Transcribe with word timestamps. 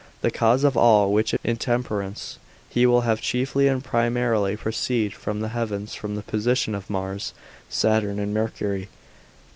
The 0.21 0.31
cause 0.31 0.63
of 0.63 0.75
all 0.75 1.13
which 1.13 1.35
intemperance 1.43 2.39
he 2.71 2.87
will 2.87 3.01
have 3.01 3.21
chiefly 3.21 3.67
and 3.67 3.83
primarily 3.83 4.57
proceed 4.57 5.13
from 5.13 5.41
the 5.41 5.49
heavens, 5.49 5.93
from 5.93 6.15
the 6.15 6.23
position 6.23 6.73
of 6.73 6.89
Mars, 6.89 7.35
Saturn, 7.69 8.17
and 8.17 8.33
Mercury. 8.33 8.89